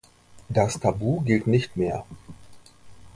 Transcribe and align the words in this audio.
Das 0.49 0.79
Tabu 0.79 1.21
gilt 1.21 1.45
nicht 1.45 1.77
mehr. 1.77 2.03